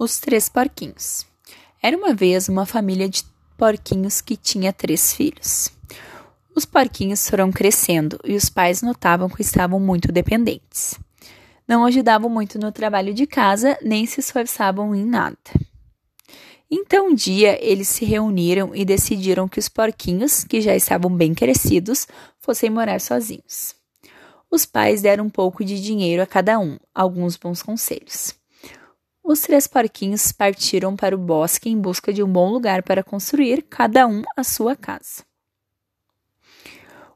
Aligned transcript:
Os 0.00 0.20
três 0.20 0.48
porquinhos. 0.48 1.26
Era 1.82 1.96
uma 1.96 2.14
vez 2.14 2.48
uma 2.48 2.64
família 2.64 3.08
de 3.08 3.24
porquinhos 3.56 4.20
que 4.20 4.36
tinha 4.36 4.72
três 4.72 5.12
filhos. 5.12 5.72
Os 6.54 6.64
porquinhos 6.64 7.28
foram 7.28 7.50
crescendo 7.50 8.16
e 8.22 8.36
os 8.36 8.48
pais 8.48 8.80
notavam 8.80 9.28
que 9.28 9.42
estavam 9.42 9.80
muito 9.80 10.12
dependentes. 10.12 10.96
Não 11.66 11.84
ajudavam 11.84 12.30
muito 12.30 12.60
no 12.60 12.70
trabalho 12.70 13.12
de 13.12 13.26
casa, 13.26 13.76
nem 13.82 14.06
se 14.06 14.20
esforçavam 14.20 14.94
em 14.94 15.04
nada. 15.04 15.36
Então 16.70 17.08
um 17.08 17.14
dia 17.14 17.58
eles 17.60 17.88
se 17.88 18.04
reuniram 18.04 18.72
e 18.76 18.84
decidiram 18.84 19.48
que 19.48 19.58
os 19.58 19.68
porquinhos, 19.68 20.44
que 20.44 20.60
já 20.60 20.76
estavam 20.76 21.10
bem 21.10 21.34
crescidos, 21.34 22.06
fossem 22.38 22.70
morar 22.70 23.00
sozinhos. 23.00 23.74
Os 24.48 24.64
pais 24.64 25.02
deram 25.02 25.24
um 25.24 25.30
pouco 25.30 25.64
de 25.64 25.82
dinheiro 25.82 26.22
a 26.22 26.26
cada 26.26 26.56
um, 26.60 26.78
alguns 26.94 27.36
bons 27.36 27.64
conselhos. 27.64 28.38
Os 29.28 29.40
três 29.40 29.66
porquinhos 29.66 30.32
partiram 30.32 30.96
para 30.96 31.14
o 31.14 31.18
bosque 31.18 31.68
em 31.68 31.78
busca 31.78 32.14
de 32.14 32.22
um 32.22 32.32
bom 32.32 32.50
lugar 32.50 32.82
para 32.82 33.04
construir, 33.04 33.60
cada 33.60 34.06
um 34.06 34.22
a 34.34 34.42
sua 34.42 34.74
casa. 34.74 35.22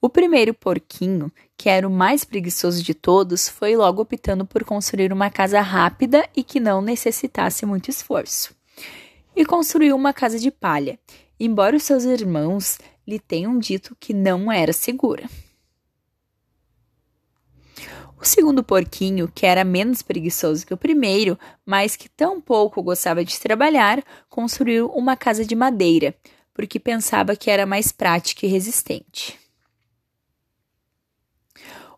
O 0.00 0.08
primeiro 0.08 0.54
porquinho, 0.54 1.32
que 1.56 1.68
era 1.68 1.84
o 1.84 1.90
mais 1.90 2.22
preguiçoso 2.22 2.80
de 2.80 2.94
todos, 2.94 3.48
foi 3.48 3.74
logo 3.74 4.02
optando 4.02 4.46
por 4.46 4.62
construir 4.62 5.12
uma 5.12 5.30
casa 5.30 5.60
rápida 5.60 6.24
e 6.36 6.44
que 6.44 6.60
não 6.60 6.80
necessitasse 6.80 7.66
muito 7.66 7.90
esforço. 7.90 8.54
E 9.34 9.44
construiu 9.44 9.96
uma 9.96 10.12
casa 10.12 10.38
de 10.38 10.52
palha, 10.52 11.00
embora 11.40 11.74
os 11.74 11.82
seus 11.82 12.04
irmãos 12.04 12.78
lhe 13.04 13.18
tenham 13.18 13.58
dito 13.58 13.96
que 13.98 14.14
não 14.14 14.52
era 14.52 14.72
segura. 14.72 15.28
O 18.18 18.24
segundo 18.24 18.64
porquinho, 18.64 19.30
que 19.32 19.44
era 19.44 19.62
menos 19.62 20.00
preguiçoso 20.02 20.66
que 20.66 20.72
o 20.72 20.76
primeiro, 20.76 21.38
mas 21.64 21.96
que 21.96 22.08
tão 22.08 22.40
pouco 22.40 22.82
gostava 22.82 23.24
de 23.24 23.38
trabalhar, 23.38 24.02
construiu 24.28 24.88
uma 24.88 25.16
casa 25.16 25.44
de 25.44 25.54
madeira, 25.54 26.14
porque 26.54 26.80
pensava 26.80 27.36
que 27.36 27.50
era 27.50 27.66
mais 27.66 27.92
prática 27.92 28.46
e 28.46 28.48
resistente. 28.48 29.38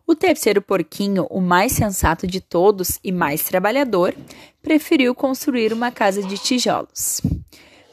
O 0.05 0.15
terceiro 0.15 0.61
porquinho, 0.61 1.25
o 1.29 1.39
mais 1.39 1.71
sensato 1.71 2.25
de 2.25 2.41
todos 2.41 2.99
e 3.03 3.11
mais 3.11 3.43
trabalhador, 3.43 4.13
preferiu 4.61 5.13
construir 5.15 5.71
uma 5.71 5.91
casa 5.91 6.21
de 6.23 6.37
tijolos. 6.37 7.21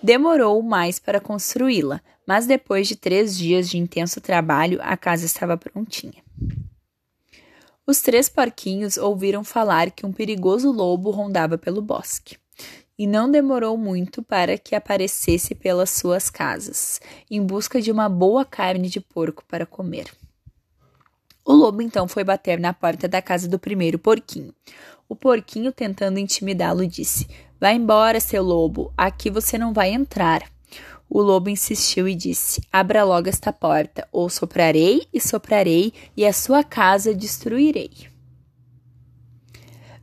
Demorou 0.03 0.63
mais 0.63 0.99
para 0.99 1.21
construí-la, 1.21 2.01
mas 2.27 2.47
depois 2.47 2.89
de 2.89 2.97
três 2.97 3.37
dias 3.37 3.69
de 3.69 3.79
intenso 3.79 4.21
trabalho, 4.21 4.79
a 4.83 4.97
casa 4.97 5.27
estava 5.27 5.57
prontinha. 5.57 6.26
Os 7.87 8.01
três 8.01 8.29
porquinhos 8.29 8.97
ouviram 8.97 9.45
falar 9.45 9.93
que 9.93 10.05
um 10.05 10.13
perigoso 10.13 10.73
lobo 10.73 11.11
rondava 11.11 11.57
pelo 11.57 11.81
bosque. 11.81 12.37
E 12.99 13.07
não 13.07 13.31
demorou 13.31 13.79
muito 13.79 14.23
para 14.23 14.59
que 14.59 14.75
aparecesse 14.75 15.55
pelas 15.55 15.91
suas 15.91 16.29
casas, 16.29 17.01
em 17.31 17.41
busca 17.41 17.81
de 17.81 17.93
uma 17.93 18.09
boa 18.09 18.45
carne 18.45 18.89
de 18.89 19.01
porco 19.01 19.45
para 19.47 19.65
comer. 19.65 20.11
O 21.45 21.53
lobo 21.53 21.81
então 21.81 22.09
foi 22.09 22.25
bater 22.25 22.59
na 22.59 22.73
porta 22.73 23.07
da 23.07 23.23
casa 23.23 23.47
do 23.47 23.59
primeiro 23.59 24.01
porquinho. 24.01 24.53
O 25.09 25.15
porquinho, 25.15 25.71
tentando 25.71 26.19
intimidá-lo, 26.19 26.85
disse: 26.85 27.29
Vá 27.61 27.71
embora, 27.71 28.19
seu 28.19 28.43
lobo, 28.43 28.93
aqui 28.97 29.31
você 29.31 29.57
não 29.57 29.73
vai 29.73 29.91
entrar. 29.91 30.56
O 31.09 31.23
lobo 31.23 31.49
insistiu 31.49 32.09
e 32.09 32.15
disse: 32.15 32.61
Abra 32.73 33.05
logo 33.05 33.29
esta 33.29 33.53
porta, 33.53 34.07
ou 34.13 34.29
soprarei 34.29 35.07
e 35.13 35.21
soprarei, 35.21 35.93
e 36.17 36.27
a 36.27 36.33
sua 36.33 36.65
casa 36.65 37.15
destruirei. 37.15 37.91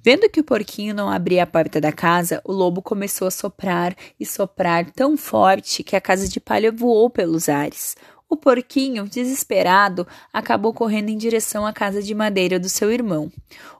Vendo 0.05 0.29
que 0.29 0.41
o 0.41 0.43
porquinho 0.43 0.93
não 0.93 1.09
abria 1.09 1.43
a 1.43 1.47
porta 1.47 1.79
da 1.79 1.91
casa, 1.91 2.41
o 2.43 2.51
lobo 2.51 2.81
começou 2.81 3.25
a 3.25 3.31
soprar 3.31 3.95
e 4.19 4.25
soprar 4.25 4.91
tão 4.91 5.15
forte 5.15 5.81
que 5.81 5.95
a 5.95 6.01
casa 6.01 6.27
de 6.27 6.41
palha 6.41 6.71
voou 6.73 7.09
pelos 7.09 7.47
ares. 7.47 7.95
O 8.29 8.35
porquinho, 8.35 9.07
desesperado, 9.07 10.05
acabou 10.33 10.73
correndo 10.73 11.09
em 11.09 11.17
direção 11.17 11.65
à 11.65 11.71
casa 11.71 12.01
de 12.01 12.13
madeira 12.13 12.59
do 12.59 12.67
seu 12.67 12.91
irmão. 12.91 13.31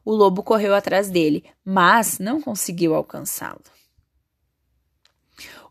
O 0.06 0.14
lobo 0.14 0.44
correu 0.44 0.74
atrás 0.74 1.10
dele, 1.10 1.44
mas 1.66 2.20
não 2.20 2.40
conseguiu 2.40 2.96
alcançá-lo. 2.96 3.60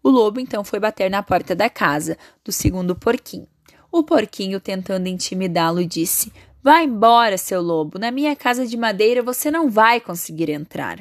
O 0.02 0.10
lobo 0.10 0.40
então 0.40 0.64
foi 0.64 0.80
bater 0.80 1.10
na 1.10 1.22
porta 1.22 1.54
da 1.54 1.70
casa 1.70 2.18
do 2.44 2.50
segundo 2.50 2.96
porquinho. 2.96 3.46
O 3.90 4.02
porquinho, 4.02 4.58
tentando 4.58 5.06
intimidá-lo, 5.06 5.84
disse: 5.84 6.32
Vá 6.62 6.82
embora, 6.82 7.36
seu 7.36 7.60
lobo. 7.60 7.98
Na 7.98 8.10
minha 8.10 8.34
casa 8.34 8.66
de 8.66 8.76
madeira 8.76 9.22
você 9.22 9.50
não 9.50 9.70
vai 9.70 10.00
conseguir 10.00 10.50
entrar. 10.50 10.98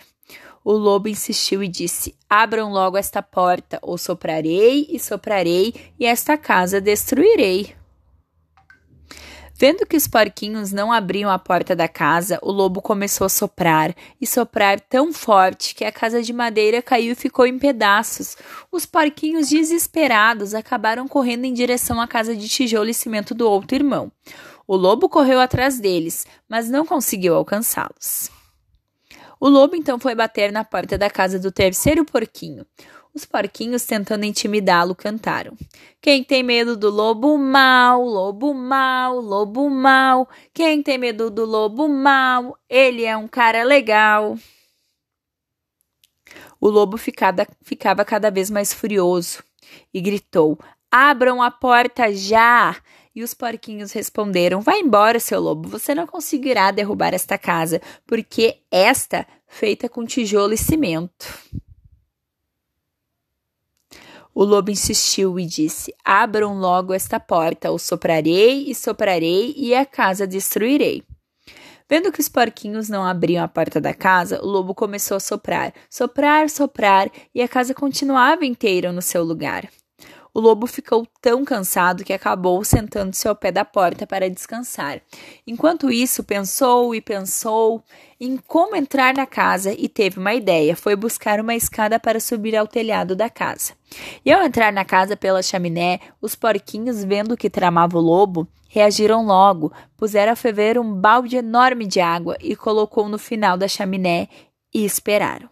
O 0.64 0.74
lobo 0.74 1.08
insistiu 1.08 1.64
e 1.64 1.68
disse: 1.68 2.16
Abram 2.30 2.72
logo 2.72 2.98
esta 2.98 3.22
porta, 3.24 3.80
ou 3.82 3.98
soprarei 3.98 4.88
e 4.90 5.00
soprarei, 5.00 5.74
e 6.00 6.06
esta 6.06 6.38
casa 6.38 6.80
destruirei. 6.80 7.76
Vendo 9.62 9.86
que 9.86 9.96
os 9.96 10.08
porquinhos 10.08 10.72
não 10.72 10.92
abriam 10.92 11.30
a 11.30 11.38
porta 11.38 11.76
da 11.76 11.88
casa, 11.88 12.40
o 12.42 12.52
lobo 12.52 12.82
começou 12.82 13.26
a 13.26 13.30
soprar 13.30 13.94
e 14.20 14.26
soprar 14.26 14.80
tão 14.80 15.14
forte 15.14 15.76
que 15.76 15.86
a 15.86 15.92
casa 15.92 16.24
de 16.24 16.34
madeira 16.34 16.82
caiu 16.82 17.12
e 17.12 17.16
ficou 17.16 17.46
em 17.46 17.60
pedaços. 17.60 18.36
Os 18.72 18.88
porquinhos, 18.88 19.50
desesperados, 19.50 20.56
acabaram 20.56 21.08
correndo 21.08 21.46
em 21.46 21.54
direção 21.54 22.02
à 22.02 22.08
casa 22.08 22.36
de 22.36 22.50
tijolo 22.50 22.90
e 22.90 22.94
cimento 22.96 23.36
do 23.36 23.48
outro 23.48 23.76
irmão. 23.76 24.12
O 24.68 24.76
lobo 24.76 25.08
correu 25.08 25.40
atrás 25.40 25.80
deles, 25.80 26.26
mas 26.50 26.68
não 26.68 26.84
conseguiu 26.84 27.36
alcançá-los. 27.36 28.41
O 29.42 29.50
lobo 29.50 29.76
então 29.76 29.98
foi 29.98 30.14
bater 30.14 30.52
na 30.52 30.64
porta 30.64 31.00
da 31.00 31.10
casa 31.10 31.40
do 31.40 31.52
terceiro 31.52 32.06
porquinho. 32.06 32.64
Os 33.12 33.26
porquinhos, 33.26 33.84
tentando 33.84 34.24
intimidá-lo, 34.24 34.94
cantaram: 34.94 35.58
Quem 36.00 36.24
tem 36.24 36.44
medo 36.44 36.78
do 36.78 36.92
lobo 36.92 37.40
mau, 37.40 38.06
lobo 38.06 38.54
mau, 38.54 39.20
lobo 39.20 39.68
mau. 39.68 40.30
Quem 40.54 40.84
tem 40.84 41.00
medo 41.00 41.32
do 41.32 41.44
lobo 41.44 41.90
mau, 41.90 42.56
ele 42.70 43.04
é 43.04 43.18
um 43.18 43.28
cara 43.28 43.64
legal. 43.64 44.38
O 46.60 46.70
lobo 46.70 46.96
ficava, 46.96 47.48
ficava 47.64 48.06
cada 48.06 48.30
vez 48.30 48.52
mais 48.52 48.72
furioso 48.72 49.44
e 49.92 50.00
gritou: 50.00 50.60
Abram 50.92 51.42
a 51.42 51.50
porta 51.50 52.14
já! 52.14 52.78
E 53.14 53.24
os 53.24 53.34
porquinhos 53.34 53.92
responderam: 53.92 54.62
Vá 54.62 54.78
embora, 54.78 55.20
seu 55.20 55.40
lobo, 55.42 55.68
você 55.68 55.94
não 55.94 56.08
conseguirá 56.08 56.72
derrubar 56.72 57.14
esta 57.14 57.38
casa, 57.38 57.82
porque 58.08 58.60
esta 58.72 59.28
feita 59.48 59.90
com 59.90 60.06
tijolo 60.06 60.54
e 60.54 60.58
cimento. 60.58 61.28
O 64.34 64.46
lobo 64.46 64.72
insistiu 64.72 65.38
e 65.38 65.46
disse: 65.46 65.94
Abram 66.06 66.58
logo 66.58 66.94
esta 66.94 67.20
porta, 67.20 67.70
ou 67.70 67.78
soprarei 67.78 68.70
e 68.70 68.74
soprarei, 68.74 69.54
e 69.58 69.76
a 69.76 69.86
casa 69.86 70.26
destruirei. 70.26 71.04
Vendo 71.90 72.10
que 72.10 72.22
os 72.22 72.30
porquinhos 72.30 72.88
não 72.88 73.04
abriam 73.04 73.44
a 73.44 73.50
porta 73.50 73.82
da 73.82 73.94
casa, 73.94 74.42
o 74.42 74.48
lobo 74.48 74.74
começou 74.74 75.18
a 75.18 75.20
soprar, 75.20 75.74
soprar, 75.90 76.50
soprar, 76.50 77.12
e 77.36 77.42
a 77.42 77.48
casa 77.50 77.74
continuava 77.74 78.46
inteira 78.46 78.94
no 78.94 79.02
seu 79.02 79.22
lugar. 79.22 79.70
O 80.34 80.40
lobo 80.40 80.66
ficou 80.66 81.06
tão 81.22 81.44
cansado 81.44 82.06
que 82.06 82.14
acabou 82.14 82.64
sentando-se 82.64 83.28
ao 83.28 83.36
pé 83.36 83.52
da 83.52 83.66
porta 83.66 84.08
para 84.08 84.30
descansar. 84.30 85.02
Enquanto 85.46 85.92
isso, 85.92 86.24
pensou 86.24 86.96
e 86.96 87.02
pensou 87.02 87.84
em 88.18 88.38
como 88.38 88.76
entrar 88.76 89.14
na 89.14 89.26
casa 89.26 89.74
e 89.74 89.90
teve 89.90 90.20
uma 90.20 90.34
ideia. 90.34 90.74
Foi 90.74 90.96
buscar 90.96 91.42
uma 91.42 91.54
escada 91.54 92.00
para 92.00 92.22
subir 92.22 92.56
ao 92.56 92.66
telhado 92.66 93.14
da 93.14 93.30
casa. 93.30 93.74
E 94.24 94.32
ao 94.32 94.42
entrar 94.42 94.72
na 94.72 94.86
casa 94.86 95.18
pela 95.18 95.44
chaminé, 95.44 96.00
os 96.22 96.34
porquinhos, 96.34 97.04
vendo 97.04 97.36
que 97.36 97.50
tramava 97.50 97.98
o 97.98 98.02
lobo, 98.02 98.48
reagiram 98.70 99.26
logo, 99.26 99.74
puseram 99.98 100.32
a 100.32 100.36
ferver 100.38 100.80
um 100.80 100.94
balde 100.94 101.36
enorme 101.36 101.86
de 101.86 102.00
água 102.00 102.38
e 102.40 102.56
colocou 102.56 103.10
no 103.10 103.20
final 103.20 103.58
da 103.58 103.68
chaminé 103.68 104.30
e 104.74 104.86
esperaram. 104.86 105.50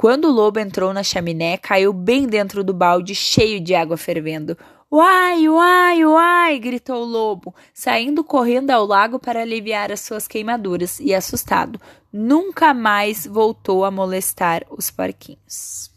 Quando 0.00 0.26
o 0.26 0.30
lobo 0.30 0.60
entrou 0.60 0.92
na 0.92 1.02
chaminé, 1.02 1.56
caiu 1.58 1.92
bem 1.92 2.28
dentro 2.28 2.62
do 2.62 2.72
balde 2.72 3.16
cheio 3.16 3.60
de 3.60 3.74
água 3.74 3.96
fervendo. 3.96 4.56
Uai, 4.88 5.48
uai, 5.48 6.04
uai! 6.04 6.58
gritou 6.60 7.02
o 7.02 7.04
lobo, 7.04 7.52
saindo 7.74 8.22
correndo 8.22 8.70
ao 8.70 8.86
lago 8.86 9.18
para 9.18 9.42
aliviar 9.42 9.90
as 9.90 9.98
suas 9.98 10.28
queimaduras 10.28 11.00
e, 11.00 11.12
assustado, 11.12 11.80
nunca 12.12 12.72
mais 12.72 13.26
voltou 13.26 13.84
a 13.84 13.90
molestar 13.90 14.64
os 14.70 14.88
porquinhos. 14.88 15.90